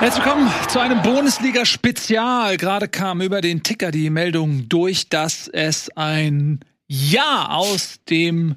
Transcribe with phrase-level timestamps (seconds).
[0.00, 2.56] Herzlich willkommen zu einem Bundesliga-Spezial.
[2.56, 8.54] Gerade kam über den Ticker die Meldung durch, dass es ein Ja aus dem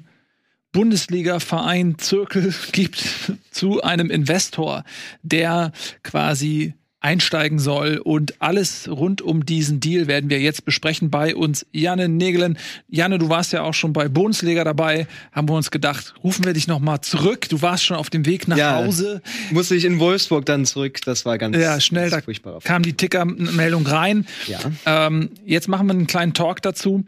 [0.70, 3.04] Bundesliga-Verein Zirkel gibt
[3.50, 4.84] zu einem Investor,
[5.22, 5.72] der
[6.04, 7.98] quasi einsteigen soll.
[7.98, 11.66] Und alles rund um diesen Deal werden wir jetzt besprechen bei uns.
[11.72, 12.58] Janne Nägelen.
[12.88, 15.06] Janne, du warst ja auch schon bei Bundesliga dabei.
[15.32, 17.48] Haben wir uns gedacht, rufen wir dich noch mal zurück.
[17.48, 19.22] Du warst schon auf dem Weg nach ja, Hause.
[19.50, 21.00] Musste ich in Wolfsburg dann zurück.
[21.04, 22.10] Das war ganz Ja, schnell.
[22.10, 22.20] Da
[22.60, 24.26] kam die Ticker-Meldung rein.
[24.46, 24.58] Ja.
[24.86, 27.04] Ähm, jetzt machen wir einen kleinen Talk dazu.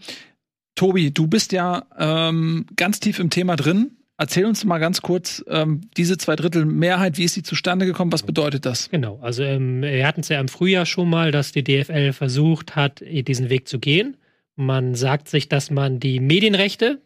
[0.75, 3.93] Tobi, du bist ja ähm, ganz tief im Thema drin.
[4.17, 8.13] Erzähl uns mal ganz kurz, ähm, diese zwei Drittel Mehrheit, wie ist sie zustande gekommen?
[8.13, 8.89] Was bedeutet das?
[8.91, 12.77] Genau, also ähm, wir hatten es ja im Frühjahr schon mal, dass die DFL versucht
[12.77, 14.17] hat, diesen Weg zu gehen.
[14.55, 17.01] Man sagt sich, dass man die Medienrechte,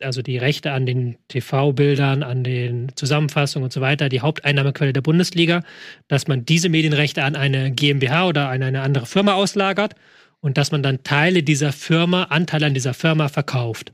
[0.00, 5.02] also die Rechte an den TV-Bildern, an den Zusammenfassungen und so weiter, die Haupteinnahmequelle der
[5.02, 5.62] Bundesliga,
[6.08, 9.94] dass man diese Medienrechte an eine GmbH oder an eine andere Firma auslagert
[10.40, 13.92] und dass man dann Teile dieser Firma, Anteile an dieser Firma verkauft.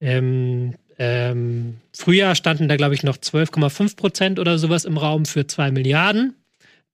[0.00, 5.46] Ähm, ähm, früher standen da, glaube ich, noch 12,5 Prozent oder sowas im Raum für
[5.46, 6.34] 2 Milliarden.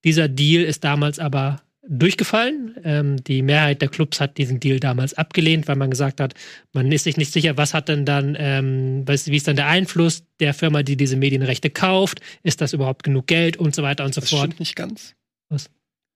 [0.03, 2.75] Dieser Deal ist damals aber durchgefallen.
[2.83, 6.33] Ähm, die Mehrheit der Clubs hat diesen Deal damals abgelehnt, weil man gesagt hat,
[6.73, 9.67] man ist sich nicht sicher, was hat denn dann, ähm, was, wie ist dann der
[9.67, 12.21] Einfluss der Firma, die diese Medienrechte kauft?
[12.43, 14.45] Ist das überhaupt genug Geld und so weiter und so das fort?
[14.45, 15.15] Stimmt nicht ganz.
[15.49, 15.69] Was?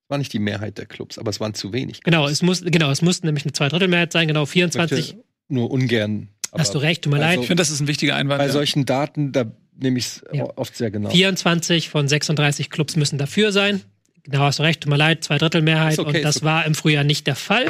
[0.07, 2.03] War nicht die Mehrheit der Clubs, aber es waren zu wenig.
[2.03, 5.15] Genau, es muss, genau, es musste nämlich eine Zweidrittelmehrheit sein, genau 24.
[5.47, 7.39] Nur ungern Hast du recht, tut mir leid.
[7.39, 8.39] Ich finde, das ist ein wichtiger Einwand.
[8.39, 8.51] Bei ja.
[8.51, 9.45] solchen Daten, da
[9.77, 10.45] nehme ich es ja.
[10.55, 11.09] oft sehr genau.
[11.09, 13.81] 24 von 36 Clubs müssen dafür sein.
[14.23, 15.97] Genau, hast du recht, tut mir leid, Zweidrittelmehrheit.
[15.97, 16.45] Okay, und das okay.
[16.45, 17.65] war im Frühjahr nicht der Fall.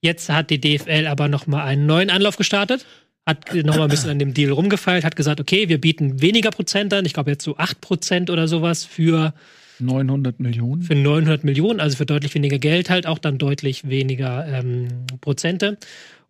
[0.00, 2.84] Jetzt hat die DFL aber nochmal einen neuen Anlauf gestartet,
[3.24, 6.92] hat nochmal ein bisschen an dem Deal rumgefeilt, hat gesagt, okay, wir bieten weniger Prozent
[6.92, 9.32] an, ich glaube jetzt so 8 Prozent oder sowas für
[9.78, 10.82] 900 Millionen.
[10.82, 14.88] Für 900 Millionen, also für deutlich weniger Geld halt, auch dann deutlich weniger ähm,
[15.20, 15.78] Prozente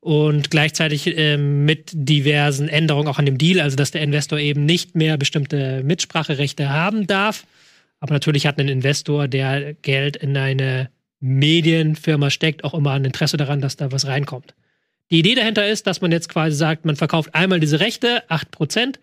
[0.03, 4.65] und gleichzeitig ähm, mit diversen Änderungen auch an dem Deal, also dass der Investor eben
[4.65, 7.47] nicht mehr bestimmte Mitspracherechte haben darf.
[8.01, 13.37] Aber natürlich hat ein Investor, der Geld in eine Medienfirma steckt, auch immer ein Interesse
[13.37, 14.55] daran, dass da was reinkommt.
[15.12, 18.97] Die Idee dahinter ist, dass man jetzt quasi sagt, man verkauft einmal diese Rechte, 8%,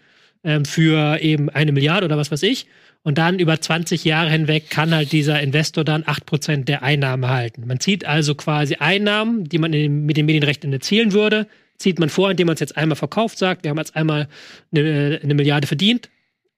[0.43, 2.67] ähm, für eben eine Milliarde oder was weiß ich.
[3.01, 7.65] Und dann über 20 Jahre hinweg kann halt dieser Investor dann 8% der Einnahmen erhalten.
[7.65, 12.09] Man zieht also quasi Einnahmen, die man in, mit den Medienrechten erzielen würde, zieht man
[12.09, 14.27] vor, indem man es jetzt einmal verkauft, sagt, wir haben jetzt einmal
[14.75, 16.09] eine, eine Milliarde verdient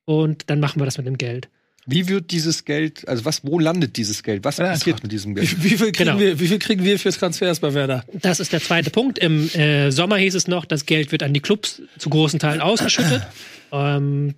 [0.06, 1.48] und dann machen wir das mit dem Geld.
[1.88, 4.44] Wie wird dieses Geld, also was, wo landet dieses Geld?
[4.44, 5.64] Was ja, passiert mit diesem Geld?
[5.64, 6.20] Wie, wie, viel kriegen genau.
[6.20, 8.04] wir, wie viel kriegen wir für Transfers bei Werder?
[8.14, 9.18] Das ist der zweite Punkt.
[9.18, 12.62] Im äh, Sommer hieß es noch, das Geld wird an die Clubs zu großen Teilen
[12.62, 13.26] ausgeschüttet.
[13.72, 14.36] ähm,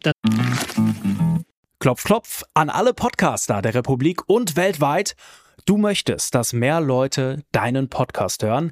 [1.80, 5.16] Klopf, klopf an alle Podcaster der Republik und weltweit.
[5.66, 8.72] Du möchtest, dass mehr Leute deinen Podcast hören?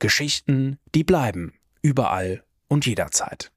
[0.00, 1.52] Geschichten, die bleiben.
[1.82, 3.52] Überall und jederzeit.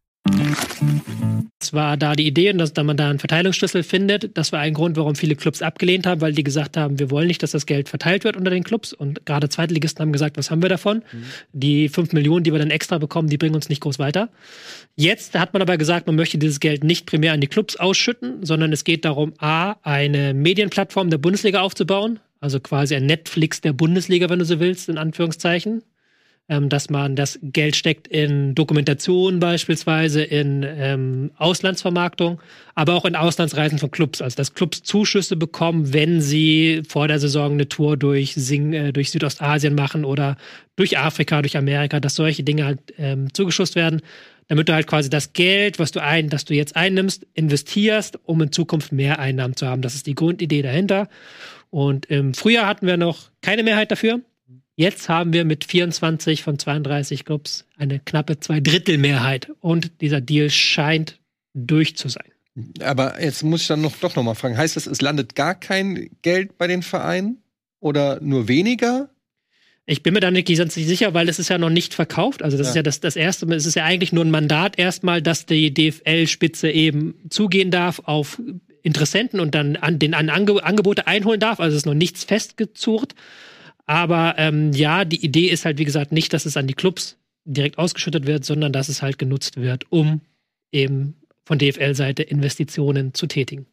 [1.59, 4.37] Es war da die Idee, dass man da einen Verteilungsschlüssel findet.
[4.37, 7.27] Das war ein Grund, warum viele Clubs abgelehnt haben, weil die gesagt haben, wir wollen
[7.27, 8.93] nicht, dass das Geld verteilt wird unter den Clubs.
[8.93, 10.97] Und gerade Zweitligisten haben gesagt, was haben wir davon?
[10.97, 11.23] Mhm.
[11.53, 14.29] Die fünf Millionen, die wir dann extra bekommen, die bringen uns nicht groß weiter.
[14.95, 18.45] Jetzt hat man aber gesagt, man möchte dieses Geld nicht primär an die Clubs ausschütten,
[18.45, 22.19] sondern es geht darum, A, eine Medienplattform der Bundesliga aufzubauen.
[22.41, 25.81] Also quasi ein Netflix der Bundesliga, wenn du so willst, in Anführungszeichen
[26.49, 32.41] ähm, dass man das Geld steckt in Dokumentation beispielsweise, in ähm, Auslandsvermarktung,
[32.75, 34.21] aber auch in Auslandsreisen von Clubs.
[34.21, 38.91] Also dass Clubs Zuschüsse bekommen, wenn sie vor der Saison eine Tour durch, Sing äh,
[38.91, 40.37] durch Südostasien machen oder
[40.75, 44.01] durch Afrika, durch Amerika, dass solche Dinge halt ähm, zugeschusst werden
[44.49, 48.41] damit du halt quasi das Geld, was du ein, das du jetzt einnimmst, investierst, um
[48.41, 49.81] in Zukunft mehr Einnahmen zu haben.
[49.81, 51.07] Das ist die Grundidee dahinter.
[51.69, 54.19] Und im Frühjahr hatten wir noch keine Mehrheit dafür.
[54.75, 61.19] Jetzt haben wir mit 24 von 32 Clubs eine knappe Zweidrittelmehrheit und dieser Deal scheint
[61.53, 62.25] durch zu sein.
[62.81, 65.55] Aber jetzt muss ich dann noch, doch noch mal fragen, heißt das, es landet gar
[65.55, 67.41] kein Geld bei den Vereinen
[67.79, 69.09] oder nur weniger?
[69.85, 72.41] Ich bin mir da nicht ganz sicher, weil es ist ja noch nicht verkauft.
[72.41, 72.71] Also das ja.
[72.71, 75.73] ist ja das, das erste, es ist ja eigentlich nur ein Mandat erstmal, dass die
[75.73, 78.41] DFL-Spitze eben zugehen darf auf
[78.81, 81.59] Interessenten und dann an den an Ange Angebote einholen darf.
[81.59, 83.13] Also es ist noch nichts festgezurrt.
[83.85, 87.17] Aber ähm, ja, die Idee ist halt, wie gesagt, nicht, dass es an die Clubs
[87.45, 90.21] direkt ausgeschüttet wird, sondern dass es halt genutzt wird, um
[90.71, 91.15] eben
[91.45, 93.65] von DFL-Seite Investitionen zu tätigen.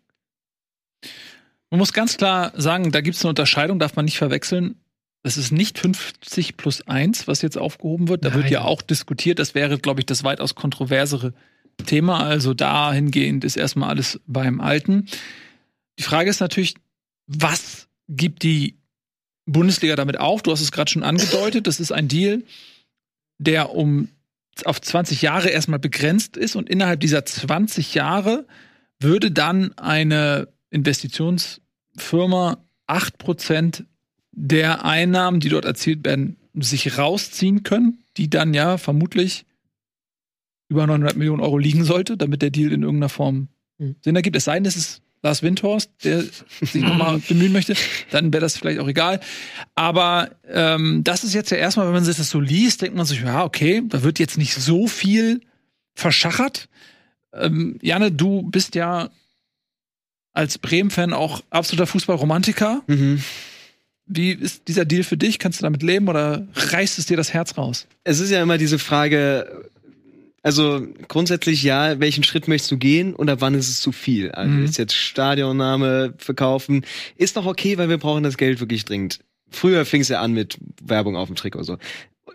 [1.70, 4.74] Man muss ganz klar sagen, da gibt es eine Unterscheidung, darf man nicht verwechseln.
[5.22, 8.24] Das ist nicht 50 plus 1, was jetzt aufgehoben wird.
[8.24, 8.38] Da Nein.
[8.38, 9.38] wird ja auch diskutiert.
[9.38, 11.32] Das wäre, glaube ich, das weitaus kontroversere
[11.86, 12.24] Thema.
[12.24, 15.06] Also dahingehend ist erstmal alles beim Alten.
[15.98, 16.74] Die Frage ist natürlich,
[17.26, 18.80] was gibt die
[19.46, 20.42] Bundesliga damit auf?
[20.42, 21.66] Du hast es gerade schon angedeutet.
[21.66, 22.42] Das ist ein Deal,
[23.38, 24.08] der um
[24.64, 28.46] auf 20 Jahre erstmal begrenzt ist und innerhalb dieser 20 Jahre
[28.98, 33.84] würde dann eine Investitionsfirma 8%
[34.32, 39.46] der Einnahmen, die dort erzielt werden, sich rausziehen können, die dann ja vermutlich
[40.69, 43.48] über 900 Millionen Euro liegen sollte, damit der Deal in irgendeiner Form
[43.81, 43.96] Mhm.
[44.02, 44.36] Sinn ergibt.
[44.36, 46.25] Es sei denn, es ist Lars Windhorst, der
[46.61, 47.75] sich nochmal bemühen möchte,
[48.11, 49.20] dann wäre das vielleicht auch egal.
[49.75, 53.06] Aber ähm, das ist jetzt ja erstmal, wenn man sich das so liest, denkt man
[53.06, 55.40] sich, ja, okay, da wird jetzt nicht so viel
[55.94, 56.69] verschachert.
[57.34, 59.11] Ähm, Janne, du bist ja
[60.32, 62.82] als Bremen-Fan auch absoluter Fußballromantiker.
[62.87, 63.22] Mhm.
[64.06, 65.38] Wie ist dieser Deal für dich?
[65.38, 67.87] Kannst du damit leben oder reißt es dir das Herz raus?
[68.05, 69.70] Es ist ja immer diese Frage,
[70.42, 74.31] also grundsätzlich ja, welchen Schritt möchtest du gehen und ab wann ist es zu viel?
[74.32, 74.64] Also Mhm.
[74.64, 76.84] ist jetzt Stadionname verkaufen,
[77.16, 79.20] ist doch okay, weil wir brauchen das Geld wirklich dringend.
[79.50, 81.76] Früher fing es ja an mit Werbung auf dem Trikot so.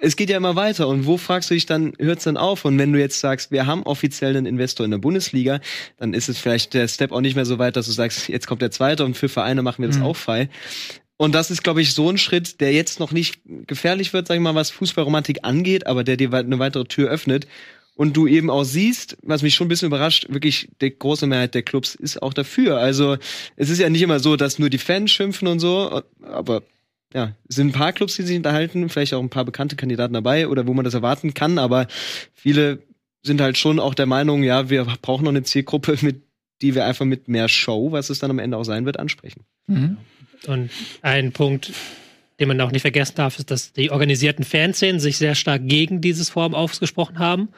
[0.01, 2.65] Es geht ja immer weiter und wo fragst du dich dann, hört's dann auf?
[2.65, 5.61] Und wenn du jetzt sagst, wir haben offiziell einen Investor in der Bundesliga,
[5.97, 8.45] dann ist es vielleicht der Step auch nicht mehr so weit, dass du sagst, jetzt
[8.45, 10.03] kommt der zweite und für Vereine machen wir das Mhm.
[10.03, 10.49] auch frei.
[11.17, 14.35] Und das ist, glaube ich, so ein Schritt, der jetzt noch nicht gefährlich wird, sag
[14.35, 17.47] ich mal, was Fußballromantik angeht, aber der dir eine weitere Tür öffnet.
[17.95, 21.55] Und du eben auch siehst, was mich schon ein bisschen überrascht, wirklich die große Mehrheit
[21.55, 22.77] der Clubs ist auch dafür.
[22.77, 23.17] Also
[23.55, 26.61] es ist ja nicht immer so, dass nur die Fans schimpfen und so, aber
[27.13, 30.13] ja, es sind ein paar Clubs, die sich unterhalten, vielleicht auch ein paar bekannte Kandidaten
[30.13, 31.87] dabei oder wo man das erwarten kann, aber
[32.33, 32.79] viele
[33.23, 36.23] sind halt schon auch der Meinung, ja, wir brauchen noch eine Zielgruppe, mit
[36.61, 39.45] die wir einfach mit mehr Show, was es dann am Ende auch sein wird, ansprechen.
[40.47, 40.69] Und
[41.01, 41.73] ein Punkt,
[42.39, 46.01] den man auch nicht vergessen darf, ist, dass die organisierten Fanszenen sich sehr stark gegen
[46.01, 47.49] dieses Form ausgesprochen haben.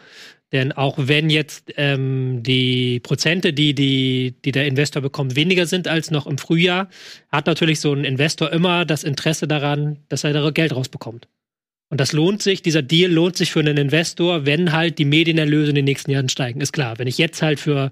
[0.52, 5.88] Denn auch wenn jetzt ähm, die Prozente, die, die, die der Investor bekommt, weniger sind
[5.88, 6.90] als noch im Frühjahr,
[7.30, 11.28] hat natürlich so ein Investor immer das Interesse daran, dass er da Geld rausbekommt.
[11.90, 15.70] Und das lohnt sich, dieser Deal lohnt sich für einen Investor, wenn halt die Medienerlöse
[15.70, 16.62] in den nächsten Jahren steigen.
[16.62, 17.92] Ist klar, wenn ich jetzt halt für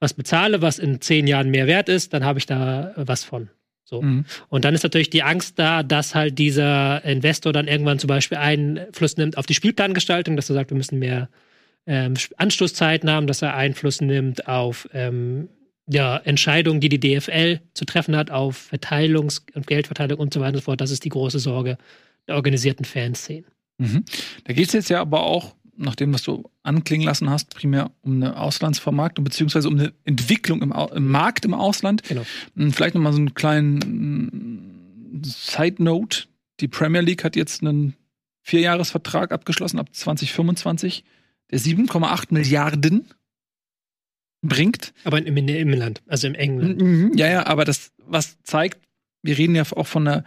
[0.00, 3.48] was bezahle, was in zehn Jahren mehr wert ist, dann habe ich da was von.
[3.84, 4.02] So.
[4.02, 4.24] Mhm.
[4.48, 8.38] Und dann ist natürlich die Angst da, dass halt dieser Investor dann irgendwann zum Beispiel
[8.38, 11.28] Einfluss nimmt auf die Spielplangestaltung, dass er sagt, wir müssen mehr
[11.86, 15.48] ähm, Anstoßzeiten haben, dass er Einfluss nimmt auf ähm,
[15.86, 20.54] ja, Entscheidungen, die die DFL zu treffen hat, auf Verteilungs- und Geldverteilung und so weiter
[20.54, 20.80] und so fort.
[20.80, 21.76] Das ist die große Sorge
[22.26, 23.44] der organisierten Fanszenen.
[23.78, 24.04] Mhm.
[24.44, 27.90] Da geht es jetzt ja aber auch, nach dem, was du anklingen lassen hast, primär
[28.02, 32.02] um eine Auslandsvermarktung beziehungsweise um eine Entwicklung im, Au im Markt im Ausland.
[32.04, 32.24] Genau.
[32.56, 36.24] Und Vielleicht noch mal so einen kleinen Side Note:
[36.60, 37.94] Die Premier League hat jetzt einen
[38.42, 41.04] Vierjahresvertrag abgeschlossen ab 2025,
[41.50, 43.08] der 7,8 Milliarden
[44.42, 44.92] bringt.
[45.04, 46.80] Aber im, im Inland, also im England.
[46.80, 47.12] Mhm.
[47.16, 48.78] Ja, ja, aber das, was zeigt,
[49.22, 50.24] wir reden ja auch von einer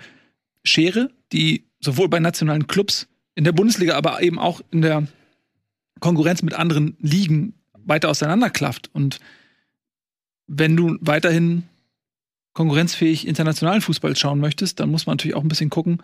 [0.64, 5.08] Schere, die sowohl bei nationalen Clubs in der Bundesliga, aber eben auch in der
[6.00, 7.54] Konkurrenz mit anderen Ligen
[7.86, 8.90] weiter auseinanderklafft.
[8.94, 9.20] Und
[10.48, 11.64] wenn du weiterhin
[12.54, 16.02] konkurrenzfähig internationalen Fußball schauen möchtest, dann muss man natürlich auch ein bisschen gucken,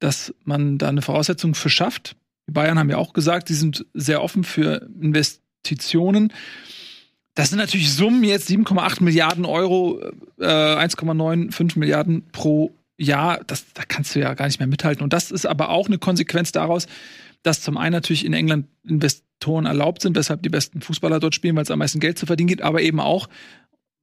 [0.00, 2.16] dass man da eine Voraussetzung für schafft.
[2.48, 6.32] Die Bayern haben ja auch gesagt, sie sind sehr offen für Investitionen.
[7.34, 10.00] Das sind natürlich Summen jetzt 7,8 Milliarden Euro,
[10.38, 13.42] äh, 1,95 Milliarden pro Jahr.
[13.46, 15.02] Das, da kannst du ja gar nicht mehr mithalten.
[15.02, 16.86] Und das ist aber auch eine Konsequenz daraus,
[17.42, 21.56] dass zum einen natürlich in England Investoren erlaubt sind, weshalb die besten Fußballer dort spielen,
[21.56, 23.28] weil es am meisten Geld zu verdienen gibt, aber eben auch,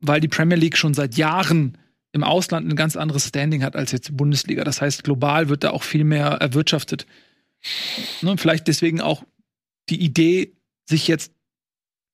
[0.02, 1.78] weil die Premier League schon seit Jahren
[2.12, 4.64] im Ausland ein ganz anderes Standing hat als jetzt die Bundesliga.
[4.64, 7.06] Das heißt, global wird da auch viel mehr erwirtschaftet.
[8.22, 9.24] Ne, vielleicht deswegen auch
[9.90, 10.54] die Idee,
[10.90, 11.32] sich jetzt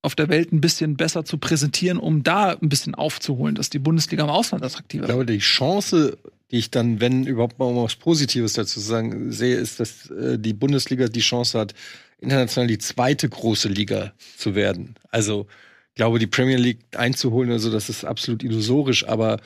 [0.02, 3.80] auf der Welt ein bisschen besser zu präsentieren, um da ein bisschen aufzuholen, dass die
[3.80, 5.18] Bundesliga im Ausland attraktiver Ich wird.
[5.18, 6.18] glaube, die Chance,
[6.52, 10.38] die ich dann, wenn überhaupt mal was Positives dazu zu sagen sehe, ist, dass äh,
[10.38, 11.74] die Bundesliga die Chance hat,
[12.20, 14.96] international die zweite große Liga zu werden.
[15.12, 15.48] Also,
[15.90, 19.40] ich glaube, die Premier League einzuholen, also das ist absolut illusorisch, aber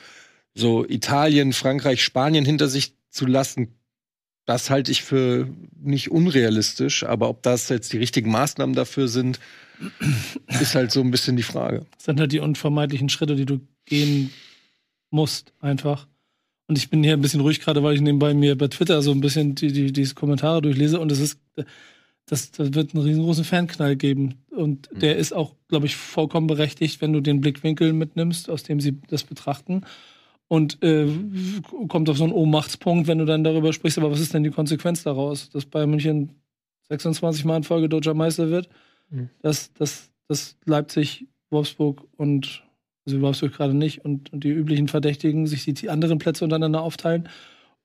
[0.54, 3.74] so Italien, Frankreich, Spanien hinter sich zu lassen,
[4.46, 5.48] das halte ich für
[5.80, 9.38] nicht unrealistisch, aber ob das jetzt die richtigen Maßnahmen dafür sind,
[10.60, 11.86] ist halt so ein bisschen die Frage.
[11.96, 14.32] Das sind halt die unvermeidlichen Schritte, die du gehen
[15.10, 16.08] musst, einfach.
[16.70, 19.10] Und ich bin hier ein bisschen ruhig gerade, weil ich nebenbei mir bei Twitter so
[19.10, 21.40] ein bisschen die, die, diese Kommentare durchlese und es ist,
[22.26, 24.36] das, das wird einen riesengroßen Fanknall geben.
[24.50, 28.78] Und der ist auch, glaube ich, vollkommen berechtigt, wenn du den Blickwinkel mitnimmst, aus dem
[28.78, 29.80] sie das betrachten.
[30.46, 31.08] Und äh,
[31.88, 34.50] kommt auf so einen Ohnmachtspunkt, wenn du dann darüber sprichst, aber was ist denn die
[34.50, 35.50] Konsequenz daraus?
[35.50, 36.36] Dass Bayern München
[36.88, 38.68] 26 Mal in Folge Deutscher Meister wird,
[39.10, 39.28] Mhm.
[39.42, 42.62] dass, dass, dass Leipzig, Wolfsburg und
[43.06, 46.82] also Wolfsburg gerade nicht und, und die üblichen Verdächtigen sich die, die anderen Plätze untereinander
[46.82, 47.28] aufteilen?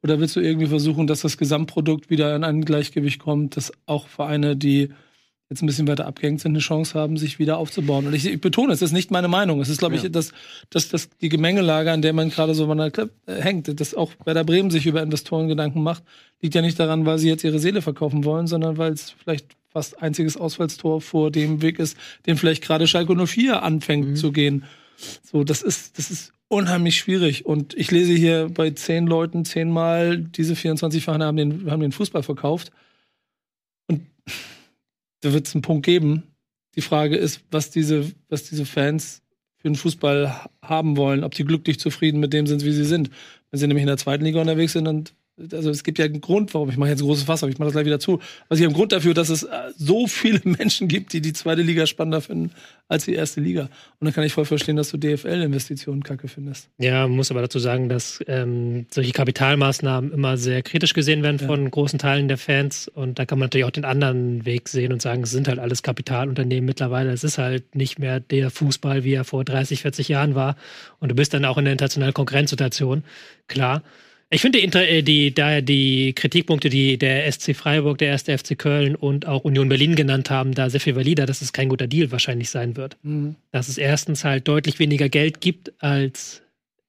[0.03, 4.07] Oder willst du irgendwie versuchen, dass das Gesamtprodukt wieder in ein Gleichgewicht kommt, dass auch
[4.07, 4.89] Vereine, die
[5.49, 8.05] jetzt ein bisschen weiter abgehängt sind, eine Chance haben, sich wieder aufzubauen?
[8.05, 9.61] Und ich, ich betone, es ist nicht meine Meinung.
[9.61, 10.09] Es ist, glaube ich, Ja.
[10.09, 10.31] dass
[10.69, 13.95] dass das die Gemengelage, an der man gerade so an der Klipp, äh, hängt, dass
[13.95, 16.03] auch Werder Bremen sich über Investoren Gedanken macht,
[16.41, 19.55] liegt ja nicht daran, weil sie jetzt ihre Seele verkaufen wollen, sondern weil es vielleicht
[19.69, 24.65] fast einziges Ausfallstor vor dem Weg ist, den vielleicht gerade Schalke 04 anfängt zu gehen.
[25.23, 27.45] So, das ist, das ist unheimlich schwierig.
[27.45, 31.91] Und ich lese hier bei zehn Leuten zehnmal, diese 24 Vereine haben den, haben den
[31.91, 32.71] Fußball verkauft.
[33.87, 34.01] Und
[35.21, 36.23] da wird es einen Punkt geben.
[36.75, 39.21] Die Frage ist, was diese, was diese Fans
[39.57, 42.85] für den Fußball ha- haben wollen, ob die glücklich zufrieden mit dem sind, wie sie
[42.85, 43.09] sind.
[43.49, 45.05] Wenn sie nämlich in der zweiten Liga unterwegs sind, dann
[45.51, 47.59] also es gibt ja einen Grund, warum ich mache jetzt ein großes Fass, aber ich
[47.59, 48.19] mache das gleich wieder zu.
[48.47, 51.33] Also ich habe einen Grund dafür, dass es äh, so viele Menschen gibt, die die
[51.33, 52.51] zweite Liga spannender finden
[52.87, 53.63] als die erste Liga.
[53.99, 56.69] Und dann kann ich voll verstehen, dass du DFL-Investitionen kacke findest.
[56.77, 61.39] Ja, man muss aber dazu sagen, dass ähm, solche Kapitalmaßnahmen immer sehr kritisch gesehen werden
[61.41, 61.47] Ja.
[61.47, 62.87] von großen Teilen der Fans.
[62.87, 65.59] Und da kann man natürlich auch den anderen Weg sehen und sagen, es sind halt
[65.59, 67.11] alles Kapitalunternehmen mittlerweile.
[67.11, 70.55] Es ist halt nicht mehr der Fußball, wie er vor 30, 40 Jahren war.
[70.99, 73.03] Und du bist dann auch in der internationalen Konkurrenzsituation.
[73.47, 73.81] Klar.
[74.31, 78.57] Ich finde die, äh, die, daher die Kritikpunkte, die der SC Freiburg, der erste FC
[78.57, 81.87] Köln und auch Union Berlin genannt haben, da sehr viel valider, dass es kein guter
[81.87, 82.97] Deal wahrscheinlich sein wird
[83.51, 86.41] dass es erstens halt deutlich weniger Geld gibt als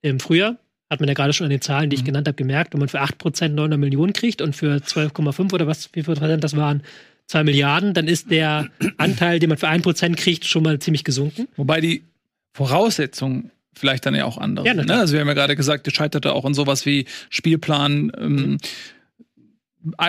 [0.02, 0.56] im Frühjahr.
[0.90, 2.72] Hat man ja gerade schon an den Zahlen, die ich genannt habe, gemerkt.
[2.72, 6.42] Wenn man für 8% 900 Millionen kriegt und für 12,5 oder was, wie viel Prozent
[6.44, 6.82] das waren,
[7.26, 11.48] 2 Milliarden, dann ist der Anteil, den man für 1% kriegt, schon mal ziemlich gesunken.
[11.56, 12.02] Wobei die
[12.52, 14.74] Voraussetzungen vielleicht dann ja auch andere Ja.
[14.74, 14.94] Ne?
[14.94, 18.58] Also wir haben ja gerade gesagt, es scheiterte auch an sowas wie Spielplan, ähm,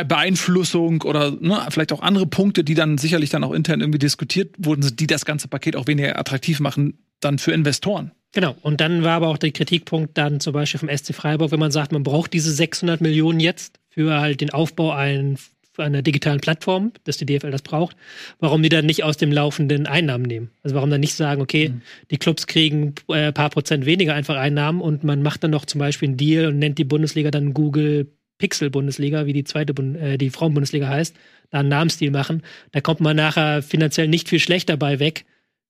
[0.08, 4.56] Beeinflussung oder ne, vielleicht auch andere Punkte, die dann sicherlich dann auch intern irgendwie diskutiert
[4.58, 8.12] wurden, die das ganze Paket auch weniger attraktiv machen, dann für Investoren.
[8.34, 8.56] Genau.
[8.62, 11.72] Und dann war aber auch der Kritikpunkt dann zum Beispiel vom SC Freiburg, wenn man
[11.72, 16.40] sagt, man braucht diese 600 Millionen jetzt für halt den Aufbau ein, für einer digitalen
[16.40, 17.96] Plattform, dass die DFL das braucht,
[18.40, 20.52] warum die dann nicht aus dem laufenden Einnahmen nehmen.
[20.64, 21.74] Also warum dann nicht sagen, okay,
[22.12, 25.80] die Clubs kriegen äh, paar Prozent weniger einfach Einnahmen und man macht dann noch zum
[25.80, 28.08] Beispiel einen Deal und nennt die Bundesliga dann Google
[28.38, 31.16] Pixel Bundesliga, wie die zweite Bund äh, die Frauenbundesliga heißt,
[31.50, 32.44] da einen Namensdeal machen.
[32.72, 35.26] Da kommt man nachher finanziell nicht viel schlechter bei weg,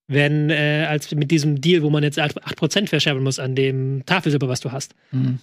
[0.07, 4.47] wenn äh, als mit diesem Deal, wo man jetzt 8% verscherben muss an dem Tafelsilber,
[4.47, 4.95] was du hast.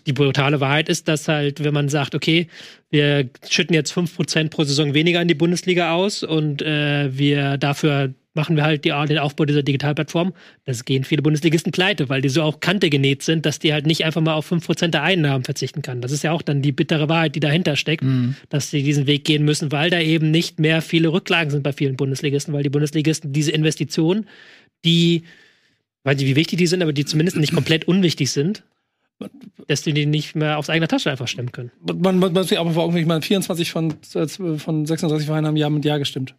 [0.06, 2.46] Die brutale Wahrheit ist, dass halt, wenn man sagt, okay,
[2.90, 8.14] wir schütten jetzt 5% pro Saison weniger an die Bundesliga aus und äh, wir dafür
[8.34, 12.28] machen wir halt die, den Aufbau dieser Digitalplattform, das gehen viele Bundesligisten pleite, weil die
[12.28, 15.44] so auch Kante genäht sind, dass die halt nicht einfach mal auf 5% der Einnahmen
[15.44, 16.00] verzichten kann.
[16.00, 18.04] Das ist ja auch dann die bittere Wahrheit, die dahinter steckt,
[18.48, 21.72] dass sie diesen Weg gehen müssen, weil da eben nicht mehr viele Rücklagen sind bei
[21.72, 24.26] vielen Bundesligisten, weil die Bundesligisten diese Investitionen,
[24.84, 25.22] die,
[26.02, 28.64] weiß nicht, wie wichtig die sind, aber die zumindest nicht komplett unwichtig sind,
[29.68, 31.70] dass die die nicht mehr aus eigener Tasche einfach stemmen können.
[31.80, 35.46] Man, man, man sich aber vor Augen, ich meine, 24 von, äh, von 36 Vereinen
[35.46, 36.34] haben Ja mit Ja gestimmt.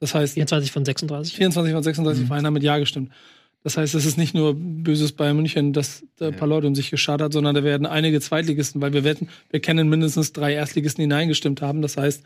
[0.00, 1.34] Das heißt, 24 von 36.
[1.34, 3.10] 24 von 36 Vereinen haben mit Ja gestimmt.
[3.62, 6.76] Das heißt, es ist nicht nur böses Bayern München, dass da ein paar Leute um
[6.76, 10.52] sich geschadet hat, sondern da werden einige Zweitligisten, weil wir wetten, wir kennen mindestens drei
[10.52, 11.82] Erstligisten, die Nein gestimmt haben.
[11.82, 12.22] Das heißt,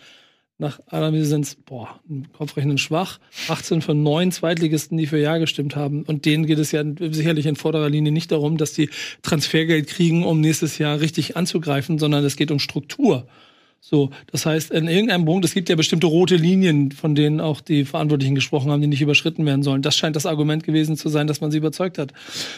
[0.59, 1.99] nach Analyse sind es, boah,
[2.35, 6.03] Kopfrechnen schwach, 18 von neun Zweitligisten, die für Ja gestimmt haben.
[6.03, 8.91] Und denen geht es ja sicherlich in vorderer Linie nicht darum, dass die
[9.23, 13.27] Transfergeld kriegen, um nächstes Jahr richtig anzugreifen, sondern es geht um Struktur.
[13.83, 17.63] So, das heißt, in irgendeinem Punkt, es gibt ja bestimmte rote Linien, von denen auch
[17.63, 19.81] die Verantwortlichen gesprochen haben, die nicht überschritten werden sollen.
[19.81, 22.13] Das scheint das Argument gewesen zu sein, dass man sie überzeugt hat.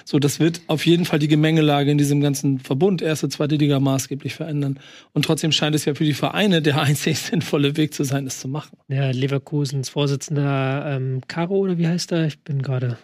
[0.04, 3.78] So, das wird auf jeden Fall die Gemengelage in diesem ganzen Verbund, erste, zweite Liga
[3.78, 4.80] maßgeblich verändern.
[5.12, 8.40] Und trotzdem scheint es ja für die Vereine der einzig sinnvolle Weg zu sein, es
[8.40, 8.76] zu machen.
[8.88, 12.26] Ja, Leverkusens Vorsitzender ähm, Caro, oder wie heißt er?
[12.26, 12.98] Ich bin gerade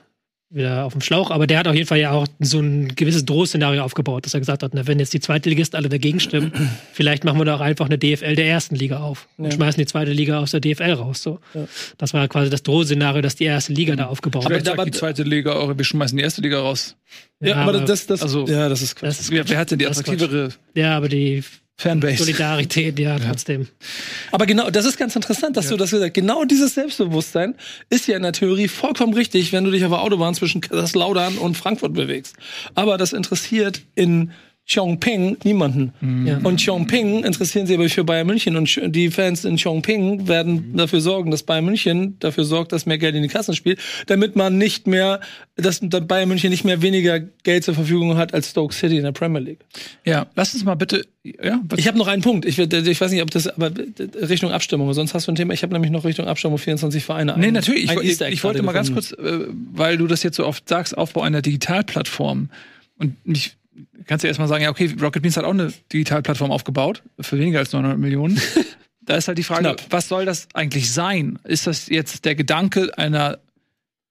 [0.50, 3.26] wieder auf dem Schlauch, aber der hat auf jeden Fall ja auch so ein gewisses
[3.26, 6.52] Drohszenario aufgebaut, dass er gesagt hat, na, wenn jetzt die zweite Ligisten alle dagegen stimmen,
[6.94, 9.50] vielleicht machen wir doch einfach eine DFL der ersten Liga auf und Ja.
[9.52, 11.22] schmeißen die zweite Liga aus der DFL raus.
[11.22, 11.38] So.
[11.52, 11.66] Ja.
[11.98, 14.66] Das war quasi das Drohszenario, dass die erste Liga da aufgebaut Aber wird.
[14.66, 16.96] da- Vielleicht sagt die zweite Liga auch, wir schmeißen die erste Liga raus.
[17.40, 19.08] Ja, aber das, das, also- ja, das ist Quatsch.
[19.10, 20.48] Das ist wer, wer hat denn die attraktivere?
[20.74, 21.44] Ja, aber die
[21.80, 22.24] Fanbase.
[22.24, 23.68] Solidarität, ja, trotzdem.
[24.32, 26.14] Aber genau, das ist ganz interessant, dass du das gesagt hast.
[26.14, 27.54] Genau dieses Selbstbewusstsein
[27.88, 31.38] ist ja in der Theorie vollkommen richtig, wenn du dich auf der Autobahn zwischen Kaiserslautern
[31.38, 32.34] und Frankfurt bewegst.
[32.74, 34.32] Aber das interessiert in
[34.70, 35.92] Chongping niemanden.
[36.26, 36.38] Ja.
[36.44, 41.00] Und Chongping interessieren sich aber für Bayern München und die Fans in Chongping werden dafür
[41.00, 44.58] sorgen, dass Bayern München dafür sorgt, dass mehr Geld in die Kassen spielt, damit man
[44.58, 45.20] nicht mehr,
[45.56, 49.12] dass Bayern München nicht mehr weniger Geld zur Verfügung hat als Stoke City in der
[49.12, 49.60] Premier League.
[50.04, 51.06] Ja, lass uns mal bitte.
[51.42, 52.44] Ja, Ich habe noch einen Punkt.
[52.44, 53.70] Ich, ich weiß nicht, ob das, aber
[54.28, 54.92] Richtung Abstimmung.
[54.92, 55.54] Sonst hast du ein Thema.
[55.54, 57.34] Ich habe nämlich noch Richtung Abstimmung 24 Vereine.
[57.38, 57.84] Nee, ein- natürlich.
[57.84, 60.68] Ich, ein ich, ich wollte mal ganz kurz, äh, weil du das jetzt so oft
[60.68, 62.48] sagst, Aufbau einer Digitalplattform.
[62.98, 63.52] Und ich
[64.06, 67.38] kannst du erst mal sagen, ja, okay, Rocket Beans hat auch eine Digitalplattform aufgebaut, für
[67.38, 68.40] weniger als 900 Millionen.
[69.02, 69.82] da ist halt die Frage, Knapp.
[69.90, 71.38] was soll das eigentlich sein?
[71.44, 73.38] Ist das jetzt der Gedanke einer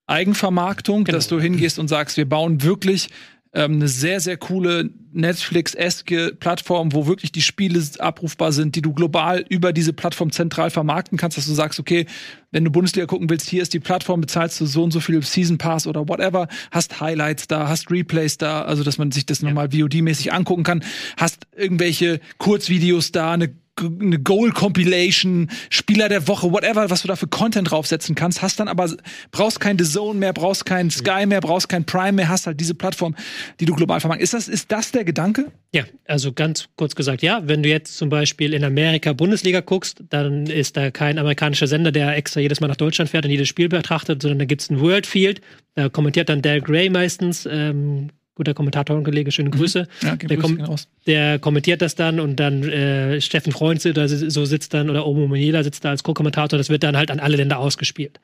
[0.06, 1.16] Eigenvermarktung, Genau.
[1.16, 3.08] dass du hingehst und sagst, wir bauen wirklich
[3.54, 8.92] ähm, eine sehr, sehr coole Netflix-eske Plattform, wo wirklich die Spiele abrufbar sind, die du
[8.92, 12.06] global über diese Plattform zentral vermarkten kannst, dass du sagst, okay,
[12.50, 15.22] wenn du Bundesliga gucken willst, hier ist die Plattform, bezahlst du so und so viel
[15.22, 19.42] Season Pass oder whatever, hast Highlights da, hast Replays da, also dass man sich das
[19.42, 20.84] nochmal VOD-mäßig angucken kann,
[21.16, 27.26] hast irgendwelche Kurzvideos da, eine eine Goal-Compilation, Spieler der Woche, whatever, was du da für
[27.26, 28.90] Content draufsetzen kannst, hast dann aber,
[29.30, 32.60] brauchst kein The Zone mehr, brauchst kein Sky mehr, brauchst kein Prime mehr, hast halt
[32.60, 33.14] diese Plattform,
[33.60, 34.34] die du global vermarktest.
[34.34, 35.50] Ist das, ist das der Gedanke?
[35.72, 37.42] Ja, also ganz kurz gesagt, ja.
[37.44, 41.92] Wenn du jetzt zum Beispiel in Amerika Bundesliga guckst, dann ist da kein amerikanischer Sender,
[41.92, 44.80] der extra jedes Mal nach Deutschland fährt und jedes Spiel betrachtet, sondern da gibt's ein
[44.80, 45.40] World Field.
[45.74, 48.08] Da kommentiert dann Dale Gray meistens, ähm,
[48.38, 49.86] guter Kommentator und Kollege, schöne Grüße.
[50.02, 50.88] Ja, Der raus.
[51.06, 55.26] Der kommentiert das dann und dann äh, Steffen Freund oder so sitzt dann oder Omo
[55.26, 56.56] Manila sitzt da als Co-Kommentator.
[56.56, 58.20] Das wird dann halt an alle Länder ausgespielt.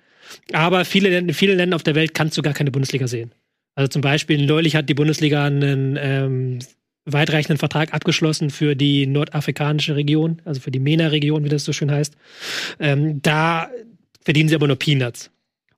[0.53, 3.33] Aber viele, in vielen Ländern auf der Welt kannst du gar keine Bundesliga sehen.
[3.75, 6.59] Also zum Beispiel neulich hat die Bundesliga einen ähm,
[7.05, 11.91] weitreichenden Vertrag abgeschlossen für die nordafrikanische Region, also für die MENA-Region, wie das so schön
[11.91, 12.17] heißt.
[12.79, 13.69] Ähm, da
[14.23, 15.31] verdienen sie aber nur Peanuts.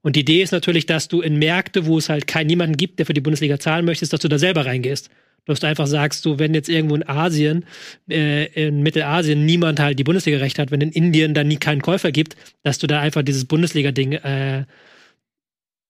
[0.07, 3.01] Und die Idee ist natürlich, dass du in Märkte, wo es halt kein niemanden gibt,
[3.01, 5.11] der für die Bundesliga zahlen möchtest, dass du da selber reingehst.
[5.47, 7.65] Dass du einfach sagst, du, wenn jetzt irgendwo in Asien,
[8.09, 12.12] äh, in Mittelasien niemand halt die Bundesliga-Rechte hat, wenn in Indien dann nie keinen Käufer
[12.12, 14.66] gibt, dass du da einfach dieses Bundesliga-Ding äh,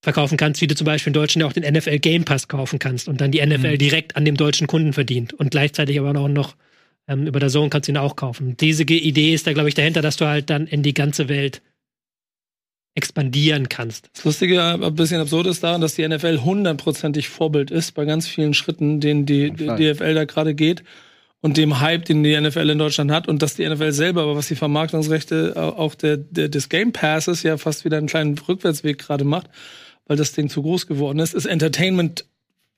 [0.01, 2.79] verkaufen kannst, wie du zum Beispiel in Deutschland ja auch den NFL Game Pass kaufen
[2.79, 6.29] kannst und dann die NFL direkt an dem deutschen Kunden verdient und gleichzeitig aber auch
[6.29, 6.57] noch
[7.07, 8.57] ähm, über der Zone kannst du ihn auch kaufen.
[8.57, 11.61] Diese Idee ist da, glaube ich, dahinter, dass du halt dann in die ganze Welt
[12.97, 14.11] expandieren kannst.
[14.15, 18.27] Das Lustige, ein bisschen absurd ist daran, dass die NFL hundertprozentig Vorbild ist bei ganz
[18.27, 19.67] vielen Schritten, den die, die.
[19.67, 20.83] DFL da gerade geht
[21.41, 24.35] und dem Hype, den die NFL in Deutschland hat und dass die NFL selber, aber
[24.35, 28.37] was die Vermarktungsrechte äh, auch der, der, des Game Passes ja fast wieder einen kleinen
[28.37, 29.49] Rückwärtsweg gerade macht,
[30.07, 32.25] weil das Ding zu groß geworden ist, ist Entertainment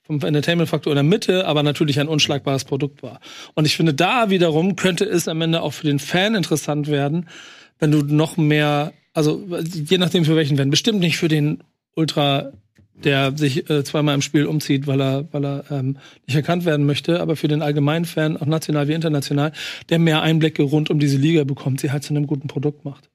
[0.03, 3.19] vom Entertainment-Faktor in der Mitte, aber natürlich ein unschlagbares Produkt war.
[3.53, 7.29] Und ich finde, da wiederum könnte es am Ende auch für den Fan interessant werden,
[7.77, 11.61] wenn du noch mehr, also je nachdem für welchen Fan, bestimmt nicht für den
[11.93, 12.53] Ultra,
[13.03, 16.85] der sich äh, zweimal im Spiel umzieht, weil er, weil er ähm, nicht erkannt werden
[16.85, 19.51] möchte, aber für den allgemeinen Fan, auch national wie international,
[19.89, 23.08] der mehr Einblicke rund um diese Liga bekommt, sie halt zu einem guten Produkt macht.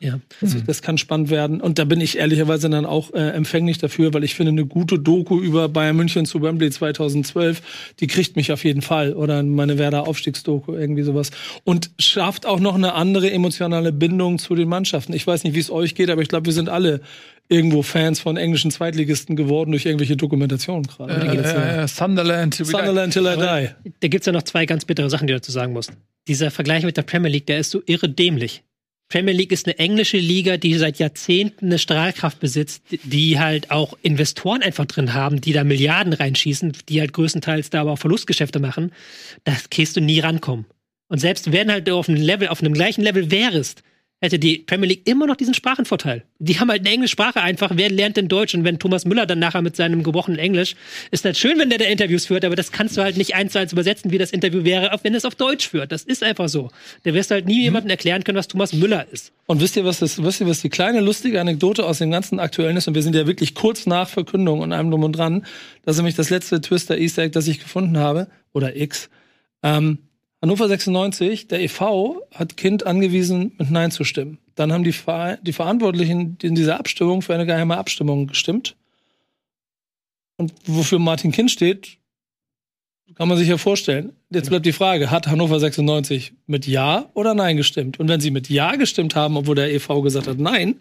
[0.00, 0.20] Ja.
[0.40, 1.60] Das, das kann spannend werden.
[1.60, 4.98] Und da bin ich ehrlicherweise dann auch äh, empfänglich dafür, weil ich finde, eine gute
[4.98, 9.14] Doku über Bayern München zu Wembley 2012, die kriegt mich auf jeden Fall.
[9.14, 11.30] Oder meine Werder Aufstiegsdoku, irgendwie sowas.
[11.64, 15.12] Und schafft auch noch eine andere emotionale Bindung zu den Mannschaften.
[15.14, 17.00] Ich weiß nicht, wie es euch geht, aber ich glaube, wir sind alle
[17.48, 21.14] irgendwo Fans von englischen Zweitligisten geworden durch irgendwelche Dokumentationen gerade.
[21.14, 22.54] Äh, äh, äh, Sunderland.
[22.54, 23.90] Sunderland till I die.
[24.00, 25.92] Da gibt's ja noch zwei ganz bittere Sachen, die du dazu sagen musst.
[26.28, 28.62] Dieser Vergleich mit der Premier League, der ist so irre dämlich.
[29.08, 33.96] Premier League ist eine englische Liga, die seit Jahrzehnten eine Strahlkraft besitzt, die halt auch
[34.02, 38.60] Investoren einfach drin haben, die da Milliarden reinschießen, die halt größtenteils da aber auch Verlustgeschäfte
[38.60, 38.92] machen.
[39.44, 40.66] Da kannst du nie rankommen.
[41.08, 43.82] Und selbst wenn halt du auf einem Level, auf einem gleichen Level wärst,
[44.20, 46.24] hätte die Premier League immer noch diesen Sprachenvorteil.
[46.40, 47.72] Die haben halt eine englische Sprache einfach.
[47.74, 48.54] Wer lernt denn Deutsch?
[48.54, 50.74] Und wenn Thomas Müller dann nachher mit seinem gebrochenen Englisch,
[51.10, 53.52] ist halt schön, wenn der da Interviews führt, aber das kannst du halt nicht eins
[53.52, 55.92] zu eins übersetzen, wie das Interview wäre, auch wenn es auf Deutsch führt.
[55.92, 56.70] Das ist einfach so.
[57.04, 59.32] Da wirst du halt nie jemandem erklären können, was Thomas Müller ist.
[59.46, 62.40] Und wisst ihr, was das, wisst ihr, was die kleine lustige Anekdote aus dem ganzen
[62.40, 62.88] Aktuellen ist?
[62.88, 65.46] Und wir sind ja wirklich kurz nach Verkündung und allem drum und dran.
[65.84, 68.26] Das ist nämlich das letzte Twister Easter Egg, das ich gefunden habe.
[68.52, 69.10] Oder X.
[69.62, 69.98] Ähm,
[70.40, 72.22] Hannover 96, der e.V.
[72.32, 74.38] hat Kind angewiesen, mit Nein zu stimmen.
[74.54, 78.76] Dann haben die, Ver die Verantwortlichen in dieser Abstimmung für eine geheime Abstimmung gestimmt.
[80.36, 81.98] Und wofür Martin Kind steht,
[83.16, 84.12] kann man sich ja vorstellen.
[84.30, 87.98] Jetzt bleibt die Frage, hat Hannover 96 mit Ja oder Nein gestimmt?
[87.98, 90.02] Und wenn sie mit Ja gestimmt haben, obwohl der e.V.
[90.02, 90.76] gesagt hat Nein,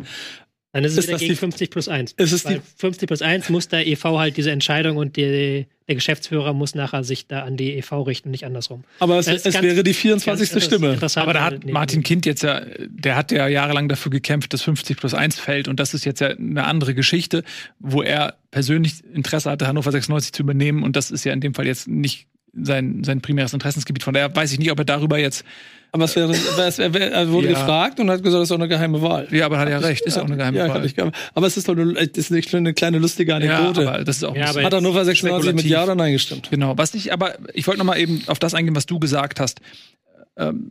[0.73, 2.13] Dann ist es Ist wieder das gegen die- 50 plus 1.
[2.17, 5.65] Ist es Weil die- 50 plus 1 muss der EV halt diese Entscheidung und die,
[5.87, 8.83] der Geschäftsführer muss nachher sich da an die EV richten, nicht andersrum.
[8.99, 10.49] Aber es, es ganz- wäre die Ganz 24.
[10.51, 10.93] interess- Stimme.
[10.93, 11.23] interessant.
[11.23, 14.61] Aber da hat Nee, Martin Kind jetzt ja, der hat ja jahrelang dafür gekämpft, dass
[14.61, 15.67] 50 plus 1 fällt.
[15.69, 17.43] Und das ist jetzt ja eine andere Geschichte,
[17.79, 20.83] wo er persönlich Interesse hatte, Hannover 96 zu übernehmen.
[20.83, 22.27] Und das ist ja in dem Fall jetzt nicht
[22.61, 24.03] sein, sein primäres Interessensgebiet.
[24.03, 25.43] Von daher weiß ich nicht, ob er darüber jetzt,
[25.91, 27.53] Aber es wäre, er, er wurde Ja.
[27.59, 29.27] gefragt und hat gesagt, das ist auch eine geheime Wahl.
[29.31, 30.85] ja, aber hat ja recht, ist ja auch eine geheime ja, Wahl.
[30.85, 30.95] ich
[31.33, 33.87] Aber es ist doch eine, ist eine kleine- eine kleine lustige Ja, Anekdote.
[33.89, 35.65] aber das ist auch Ja, ein aber bisschen- hat Hannover 96 mit.
[35.65, 36.49] Ja oder Nein gestimmt?
[36.51, 36.77] Genau.
[36.77, 39.61] Was ich aber, ich wollte noch mal eben auf das eingehen, was du gesagt hast,
[40.35, 40.69] ähm,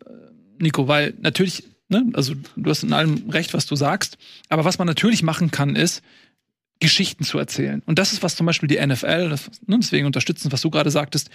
[0.59, 4.19] Nico, weil natürlich, ne, also du hast in allem recht, was du sagst,
[4.49, 6.03] aber was man natürlich machen kann, ist,
[6.79, 7.83] Geschichten zu erzählen.
[7.87, 10.91] Und das ist, was zum Beispiel die NFL, das, ne, deswegen unterstützen, was du gerade
[10.91, 11.31] sagtest,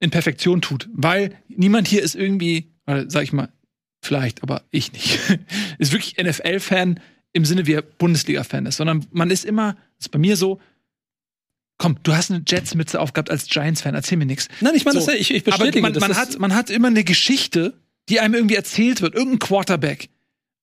[0.00, 0.88] in Perfektion tut.
[0.92, 3.50] Weil niemand hier ist irgendwie, oder sag ich mal,
[4.02, 5.18] vielleicht, aber ich nicht,
[5.78, 7.00] ist wirklich NFL-Fan
[7.32, 10.60] im Sinne, wie er Bundesliga-Fan ist, sondern man ist immer, das ist bei mir so,
[11.78, 14.48] komm, du hast eine Jets-Mütze aufgehabt als Giants-Fan, erzähl mir nichts.
[14.60, 15.06] Nein, ich meine, So.
[15.06, 16.00] das, ich, ich Aber bestätige man, das.
[16.00, 17.74] man, hat, man hat immer eine Geschichte,
[18.08, 20.08] die einem irgendwie erzählt wird, irgendein Quarterback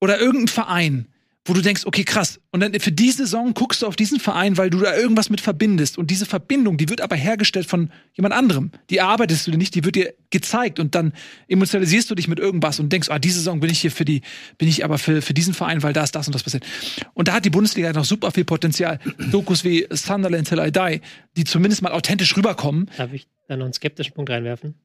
[0.02, 1.08] oder irgendein Verein,
[1.48, 2.40] wo du denkst, okay, krass.
[2.52, 5.40] Und dann für die Saison guckst du auf diesen Verein, weil du da irgendwas mit
[5.40, 5.98] verbindest.
[5.98, 8.72] Und diese Verbindung, die wird aber hergestellt von jemand anderem.
[8.90, 10.80] Die erarbeitest du dir nicht, die wird dir gezeigt.
[10.80, 11.14] Und dann
[11.48, 14.22] emotionalisierst du dich mit irgendwas und denkst, ah, diese Saison bin ich hier für die,
[14.58, 16.66] bin ich aber für, für diesen Verein, weil da ist das und das passiert.
[17.14, 19.00] Und da hat die Bundesliga noch super viel Potenzial.
[19.32, 21.02] Dokus wie Sunderland Till I Die,
[21.38, 22.90] die zumindest mal authentisch rüberkommen.
[22.98, 24.76] Darf ich da noch einen skeptischen Punkt reinwerfen?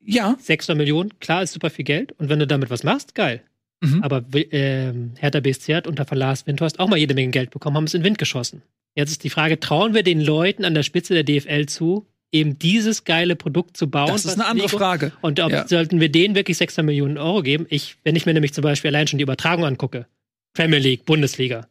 [0.00, 2.12] Ja, 600 Millionen, klar, ist super viel Geld.
[2.12, 3.42] Und wenn du damit was machst, geil.
[3.80, 4.02] Mhm.
[4.02, 7.84] Aber ähm, Hertha BSC hat unter Verlars Windhorst auch mal jede Menge Geld bekommen, haben
[7.84, 8.62] es in den Wind geschossen.
[8.96, 12.58] Jetzt ist die Frage, trauen wir den Leuten an der Spitze der DFL zu, eben
[12.58, 14.08] dieses geile Produkt zu bauen?
[14.08, 15.12] das ist eine andere Lego- Frage.
[15.22, 15.68] Und ob, Ja.
[15.68, 17.66] sollten wir denen wirklich 600 Millionen Euro geben?
[17.70, 20.06] Ich, wenn ich mir nämlich zum Beispiel allein schon die Übertragung angucke,
[20.54, 21.68] Premier League, Bundesliga,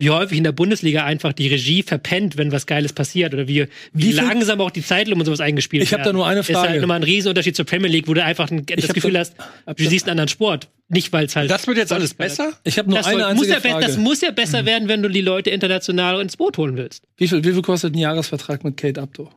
[0.00, 3.66] wie häufig in der Bundesliga einfach die Regie verpennt, wenn was Geiles passiert oder wie,
[3.92, 6.48] wie, Wie langsam auch die Zeitlupe und sowas eingespielt Ich hab da nur eine Ist
[6.48, 6.80] halt Frage.
[6.80, 9.34] nochmal ein Riesenunterschied zur Premier League, wo du einfach ein, das hab Gefühl da- hast,
[9.66, 10.68] hab du siehst einen anderen Sport.
[10.88, 11.50] Nicht, weil es halt.
[11.50, 12.52] Das wird jetzt alles besser?
[12.64, 13.86] ich habe nur das, eine soll, muss einzige ja, Frage.
[13.86, 17.04] das muss ja besser werden, wenn du die Leute international ins Boot holen willst.
[17.16, 19.30] wie, viel, wie viel kostet ein Jahresvertrag mit Kate Abdo?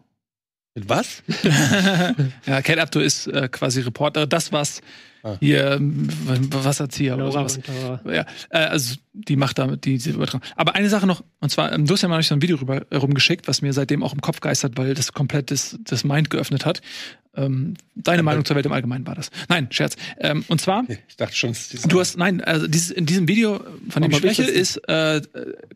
[0.76, 1.22] Mit was?
[2.48, 4.26] Ja, Kate Abdo ist äh, quasi Reporter.
[4.26, 4.82] Das, was
[5.26, 5.38] Ah.
[5.40, 6.08] hier ähm,
[6.52, 7.58] Wasserzieher oder sowas.
[7.58, 10.46] äh, Ja, äh, also die macht damit die, diese Übertragung.
[10.58, 12.86] Aber eine Sache noch, und zwar, du hast ja mal noch so ein Video rüber,
[12.90, 16.30] äh, rumgeschickt, was mir seitdem auch im Kopf geistert, weil das komplett das, das Mind
[16.30, 16.82] geöffnet hat.
[17.36, 19.32] Ähm, deine Meinung zur Welt im Allgemeinen war das.
[19.48, 19.96] Nein, Scherz.
[20.20, 23.28] Ähm, und zwar, Ich dachte schon, es ist Du hast, nein, also dieses, in diesem
[23.30, 25.22] Video, von dem ich spreche, ist äh,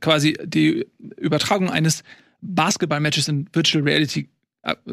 [0.01, 0.86] quasi die
[1.17, 2.03] Übertragung eines
[2.41, 4.37] Basketball-Matches in Virtual Reality äh,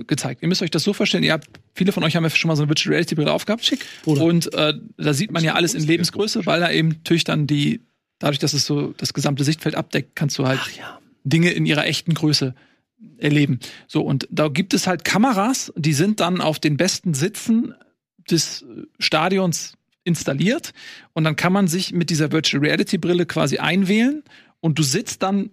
[0.07, 0.43] gezeigt.
[0.43, 2.57] Ihr müsst euch das so vorstellen, ihr habt, viele von euch haben ja schon mal
[2.57, 3.65] so eine Virtual Reality Brille aufgehabt.
[3.65, 3.85] Schick.
[4.05, 7.81] Und äh, da sieht man ja alles in Lebensgröße, weil da eben natürlich dann die,
[8.19, 10.61] dadurch, dass es so das gesamte Sichtfeld abdeckt, kannst du halt
[11.25, 12.55] Dinge in ihrer echten Größe
[13.19, 13.61] erleben.
[13.87, 17.75] So, und da gibt es halt Kameras, die sind dann auf den besten Sitzen
[18.31, 18.65] des
[18.99, 20.73] Stadions installiert
[21.13, 24.23] und dann kann man sich mit dieser Virtual Reality Brille quasi einwählen
[24.61, 25.51] und du sitzt dann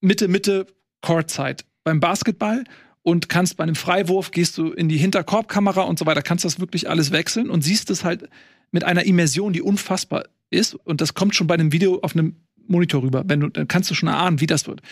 [0.00, 0.66] Mitte, Mitte
[1.00, 2.64] Courtside beim Basketball
[3.08, 6.60] und kannst bei einem Freiwurf gehst du in die Hinterkorbkamera und so weiter, kannst das
[6.60, 8.28] wirklich alles wechseln und siehst es halt
[8.70, 12.36] mit einer Immersion, die unfassbar ist und das kommt schon bei einem Video auf einem
[12.66, 14.82] Monitor rüber, wenn du, dann kannst du schon erahnen, wie das wird.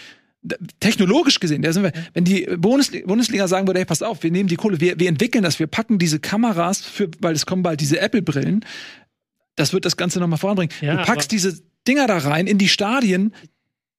[0.80, 4.30] Technologisch gesehen, da sind wir, wenn die Bundesliga, Bundesliga sagen würde, hey, pass auf, wir
[4.30, 7.62] nehmen die Kohle, wir, wir entwickeln das, wir packen diese Kameras für, weil es kommen
[7.62, 8.64] bald diese Apple-Brillen,
[9.56, 10.72] das wird das Ganze nochmal voranbringen.
[10.80, 13.34] Ja, du packst diese Dinger da rein in die Stadien,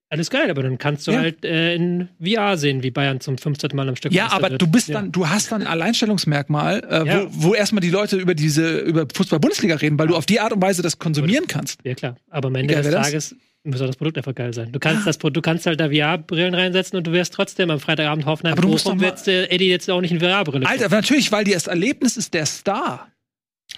[0.10, 1.20] Alles geil, aber dann kannst du Ja.
[1.20, 3.72] halt äh, in VR sehen, wie Bayern zum 15.
[3.74, 4.62] Mal am Stück Ja, aber wird.
[4.62, 4.96] du bist Ja.
[4.96, 7.26] dann, du hast dann ein Alleinstellungsmerkmal, äh, Ja.
[7.30, 10.54] wo, wo erstmal die Leute über diese, über Fußball-Bundesliga reden, weil du auf die Art
[10.54, 11.80] und Weise das konsumieren kannst.
[11.84, 12.16] Ja, klar.
[12.30, 13.06] Aber am Ende des das?
[13.06, 14.72] Tages muss auch das Produkt einfach geil sein.
[14.72, 17.82] Du kannst das Pro- du kannst halt da VR-Brillen reinsetzen und du wirst trotzdem am
[17.82, 20.66] Freitagabend Hoffenheim Aber du musst Bochum doch mal- äh, Eddie jetzt auch nicht in VR-Brille.
[20.66, 23.10] Alter, aber natürlich, weil dir das Erlebnis ist der Star.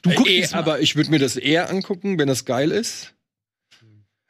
[0.03, 2.69] Du guckst Eh, jetzt mal- aber ich würde mir das eher angucken, wenn das geil
[2.69, 3.15] ist.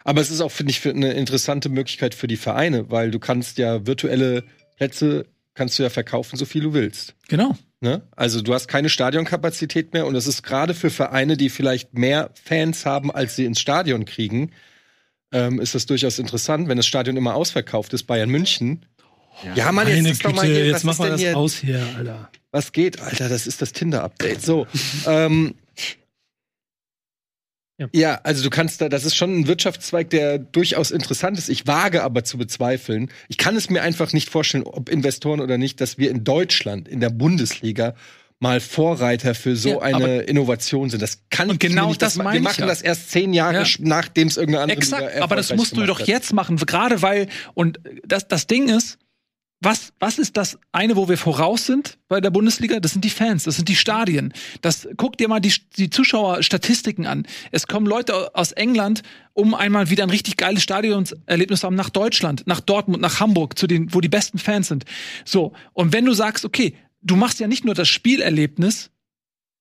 [0.04, 3.58] Aber es ist auch, finde ich, eine interessante Möglichkeit für die Vereine, weil du kannst
[3.58, 4.44] ja virtuelle
[4.78, 7.16] Plätze kannst du ja verkaufen, so viel du willst.
[7.28, 7.56] Genau.
[7.82, 8.02] Ne?
[8.16, 12.32] Also du hast keine Stadionkapazität mehr und das ist gerade für Vereine, die vielleicht mehr
[12.42, 14.52] Fans haben, als sie ins Stadion kriegen,
[15.32, 18.86] ähm, ist das durchaus interessant, wenn das Stadion immer ausverkauft ist, Bayern München.
[19.56, 21.38] Ja, Mann, jetzt, Meine ist doch mal Güte, hier, jetzt was machen wir das hier?
[21.38, 22.30] aus hier, Alter.
[22.52, 23.30] Was geht, Alter?
[23.30, 24.42] Das ist das Tinder-Update.
[24.42, 24.68] So.
[25.08, 25.56] ähm,
[27.80, 27.88] Ja.
[27.94, 28.20] ja.
[28.24, 31.50] also du kannst da, das ist schon ein Wirtschaftszweig, der durchaus interessant ist.
[31.50, 33.10] Ich wage aber zu bezweifeln.
[33.28, 36.88] Ich kann es mir einfach nicht vorstellen, ob Investoren oder nicht, dass wir in Deutschland,
[36.88, 37.96] in der Bundesliga,
[38.42, 41.02] mal Vorreiter für so Ja, eine Innovation sind.
[41.02, 42.68] Das kann Und genau nicht, das ma- meine Wir machen ja.
[42.68, 46.32] das erst zehn Jahre, nachdem es irgendeine andere Exakt, aber das musst du doch jetzt
[46.34, 48.98] machen, gerade weil, und das, das Ding ist,
[49.62, 52.80] was, was ist das eine, wo wir voraus sind bei der Bundesliga?
[52.80, 54.34] Das sind die Fans, das sind die Stadien.
[54.62, 57.28] Das, guck dir mal die, die Zuschauerstatistiken an.
[57.52, 61.89] Es kommen Leute aus England, um einmal wieder ein richtig geiles Stadionserlebnis zu haben, nach
[61.89, 64.86] Deutschland, nach Dortmund, nach Hamburg, zu den, wo die besten Fans sind.
[65.26, 65.52] So.
[65.74, 68.91] Und wenn du sagst, okay, du machst ja nicht nur das Spielerlebnis,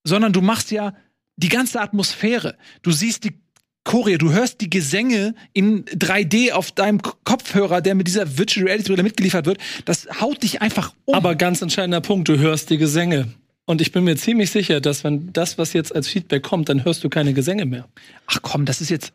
[0.05, 0.95] sondern du machst ja
[1.37, 2.57] die ganze Atmosphäre.
[2.83, 3.41] Du siehst die
[3.89, 8.91] Choreo, du hörst die Gesänge in 3D auf deinem Kopfhörer, der mit dieser Virtual Reality
[8.91, 9.59] Brille mitgeliefert wird.
[9.87, 11.15] Das haut dich einfach um.
[11.15, 13.29] Aber ganz entscheidender Punkt, du hörst die Gesänge.
[13.65, 16.85] Und ich bin mir ziemlich sicher, dass wenn das, was jetzt als Feedback kommt, dann
[16.85, 17.89] hörst du keine Gesänge mehr.
[18.27, 19.13] ach komm, das ist jetzt.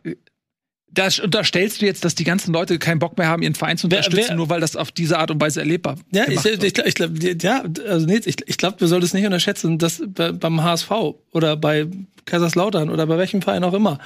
[0.92, 3.90] Da unterstellst du jetzt, dass die ganzen Leute keinen Bock mehr haben, ihren Verein zu
[3.90, 6.62] Wer- unterstützen, wer- nur weil das auf diese Art und Weise erlebbar Ja, ich, wird.
[6.62, 10.00] ich, ich glaube, ja, also nee, ich, ich glaube, wir sollten es nicht unterschätzen, dass
[10.06, 10.90] bei, beim HSV
[11.32, 11.86] oder bei
[12.26, 13.98] Kaiserslautern oder bei welchem Verein auch immer,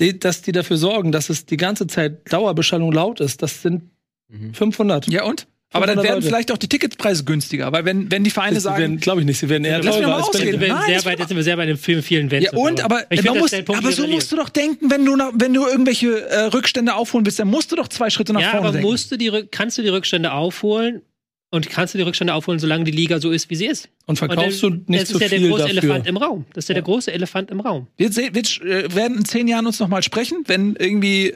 [0.00, 3.42] die, dass die dafür sorgen, dass es die ganze Zeit Dauerbeschallung laut ist.
[3.42, 3.90] Das sind
[4.52, 5.08] 500.
[5.08, 5.46] Ja und?
[5.72, 6.26] Aber dann 500 werden Leute.
[6.28, 9.26] vielleicht auch die Ticketpreise günstiger, weil wenn, wenn die Vereine Sie sagen, werden, glaube ich
[9.26, 10.00] nicht, sie werden eher teurer.
[10.06, 10.60] mal als ausreden.
[10.60, 12.52] Wir Nein, sehr weit, jetzt sind wir sehr bei den vielen, vielen Events.
[12.52, 15.04] Ja, und, aber, ich man find, muss, aber so wir musst du doch denken, wenn
[15.04, 18.40] du, wenn du irgendwelche äh, Rückstände aufholen willst, dann musst du doch zwei Schritte nach
[18.40, 18.88] Ja, vorne aber denken.
[18.88, 21.02] musst du die, kannst du die Rückstände aufholen
[21.50, 23.88] und kannst du die Rückstände aufholen, solange die Liga so ist, wie sie ist.
[24.04, 25.78] Und verkaufst du Und nicht das so ist ja der viel große dafür.
[25.82, 26.44] Elefant im Raum.
[26.52, 27.86] Das ist ja, der große Elefant im Raum.
[27.96, 31.34] Wir, se- wir äh, werden in zehn Jahren uns noch mal sprechen, wenn irgendwie äh,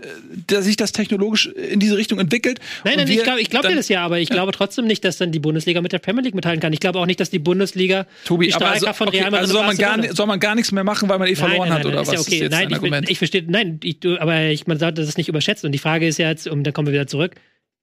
[0.49, 2.59] da sich das technologisch in diese Richtung entwickelt.
[2.85, 4.87] Nein, nein, wir ich glaube ich glaub dir dann- das ja, aber ich glaube trotzdem
[4.87, 6.73] nicht, dass dann die Bundesliga mit der Premier League mithalten kann.
[6.73, 9.43] Ich glaube auch nicht, dass die Bundesliga Tobi, die Streiker also, von okay, Real Madrid
[9.43, 11.69] also soll man, gar, soll man gar nichts mehr machen, weil man eh verloren nein,
[11.69, 12.15] nein, hat nein, oder ist was?
[12.15, 12.49] ja okay.
[12.51, 13.11] nein, ein ich, Argument?
[13.11, 15.67] ich verstehe, nein, ich, du, aber ich, man sollte das nicht überschätzen.
[15.67, 17.37] Und die Frage ist ja jetzt, und dann kommen wir wieder zurück,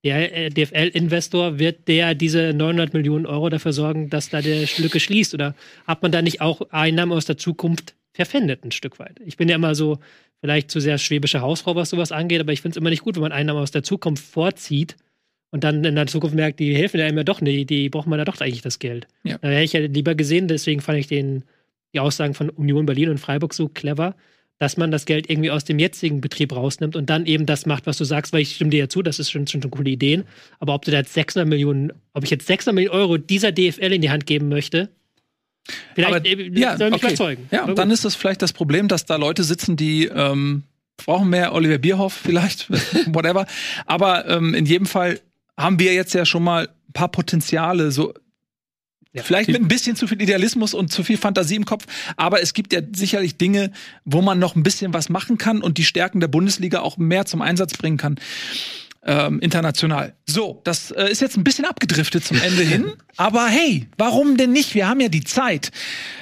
[0.03, 4.99] der äh, DFL-Investor wird der diese 900 Millionen Euro dafür sorgen, dass da der Lücke
[4.99, 5.33] schließt?
[5.33, 5.55] Oder
[5.85, 9.19] hat man da nicht auch Einnahmen aus der Zukunft verpfändet ein Stück weit?
[9.25, 9.99] Ich bin ja immer so
[10.39, 13.15] vielleicht zu sehr schwäbische Hausfrau, was sowas angeht, aber ich finde es immer nicht gut,
[13.15, 14.95] wenn man Einnahmen aus der Zukunft vorzieht
[15.49, 18.17] und dann in der Zukunft merkt, die helfen einem ja doch nicht, die brauchen wir
[18.17, 19.07] da doch eigentlich das Geld.
[19.23, 19.37] Ja.
[19.39, 21.43] Da hätte ich ja lieber gesehen, deswegen fand ich den,
[21.93, 24.15] die Aussagen von Union Berlin und Freiburg so clever,
[24.59, 27.85] dass man das Geld irgendwie aus dem jetzigen Betrieb rausnimmt und dann eben das macht,
[27.85, 30.23] was du sagst, weil ich stimme dir ja zu, das ist schon, schon coole Ideen.
[30.59, 33.93] Aber ob du da jetzt 600 Millionen, ob ich jetzt 600 Millionen Euro dieser DFL
[33.93, 34.89] in die Hand geben möchte,
[35.93, 37.07] vielleicht Aber, äh, ja, soll mich okay.
[37.07, 37.47] überzeugen.
[37.51, 40.63] Ja, dann ist das vielleicht das Problem, dass da Leute sitzen, die ähm,
[40.97, 42.69] brauchen mehr Oliver Bierhoff vielleicht,
[43.13, 43.45] whatever.
[43.85, 45.19] Aber ähm, in jedem Fall
[45.55, 48.13] haben wir jetzt ja schon mal ein paar Potenziale, so
[49.15, 51.85] Vielleicht mit ein bisschen zu viel Idealismus und zu viel Fantasie im Kopf,
[52.17, 53.71] aber es gibt ja sicherlich Dinge,
[54.05, 57.25] wo man noch ein bisschen was machen kann und die Stärken der Bundesliga auch mehr
[57.25, 58.19] zum Einsatz bringen kann.
[59.03, 60.15] Ähm, international.
[60.25, 62.91] So, das äh, ist jetzt ein bisschen abgedriftet zum Ende hin.
[63.17, 64.75] Aber hey, warum denn nicht?
[64.75, 65.71] Wir haben ja die Zeit.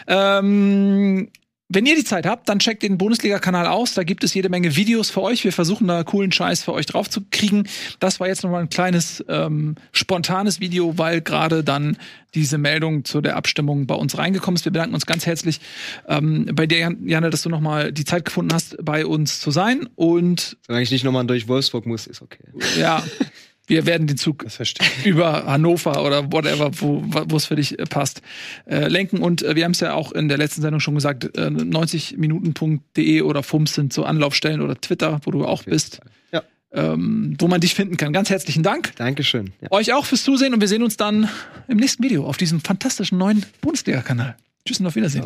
[0.08, 1.30] Ähm,
[1.68, 3.96] wenn ihr die Zeit habt, dann checkt den Bundesliga-Kanal aus.
[3.96, 5.44] Da gibt es jede Menge Videos für euch.
[5.44, 7.68] Wir versuchen da coolen Scheiß für euch drauf zu kriegen.
[8.00, 11.98] Das war jetzt nochmal ein kleines ähm, spontanes Video, weil gerade dann
[12.36, 14.66] diese Meldung zu der Abstimmung bei uns reingekommen ist.
[14.66, 15.60] Wir bedanken uns ganz herzlich
[16.08, 19.50] ähm, bei dir, Jan- Janne, dass du nochmal die Zeit gefunden hast, bei uns zu
[19.50, 19.90] sein.
[19.96, 22.44] Und Solange ich nicht nochmal durch Wolfsburg muss, ist okay.
[22.80, 23.04] ja,
[23.68, 24.46] wir werden den Zug
[25.06, 28.22] über Hannover oder whatever, wo es für dich äh, passt,
[28.70, 29.20] äh, lenken.
[29.20, 33.22] Und äh, wir haben es ja auch in der letzten Sendung schon gesagt, äh, 90minuten.de
[33.22, 36.00] oder FUMS sind so Anlaufstellen oder Twitter, wo du auch bist,
[36.32, 36.44] Ja.
[36.72, 38.14] ähm, wo man dich finden kann.
[38.14, 38.96] Ganz herzlichen Dank.
[38.98, 39.54] Dankeschön.
[39.62, 39.72] Ja.
[39.72, 41.30] Euch auch fürs Zusehen und wir sehen uns dann
[41.68, 44.36] im nächsten Video auf diesem fantastischen neuen Bundesliga-Kanal.
[44.66, 45.26] Tschüss und auf Wiedersehen.